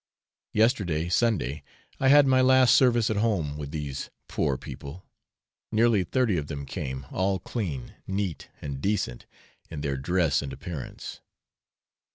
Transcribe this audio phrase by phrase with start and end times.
[0.53, 1.61] Yesterday, Sunday,
[1.99, 5.05] I had my last service at home with these poor people;
[5.71, 9.27] nearly thirty of them came, all clean, neat, and decent,
[9.69, 11.21] in their dress and appearance.